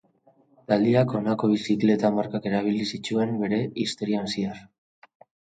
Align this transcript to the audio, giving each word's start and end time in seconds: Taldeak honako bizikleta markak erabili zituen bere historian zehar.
Taldeak 0.71 1.13
honako 1.19 1.49
bizikleta 1.51 2.11
markak 2.17 2.49
erabili 2.53 2.89
zituen 2.97 3.37
bere 3.45 3.61
historian 3.85 4.33
zehar. 4.35 4.67